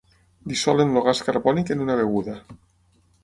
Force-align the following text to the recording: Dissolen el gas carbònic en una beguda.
Dissolen 0.51 0.95
el 1.01 1.05
gas 1.09 1.21
carbònic 1.27 1.71
en 1.75 1.85
una 1.85 1.97
beguda. 2.01 2.37